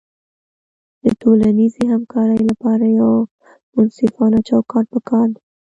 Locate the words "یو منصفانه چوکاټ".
2.99-4.85